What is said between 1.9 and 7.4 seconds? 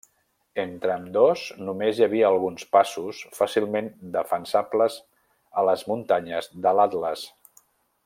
hi havia alguns passos fàcilment defensables a les muntanyes de l'Atles.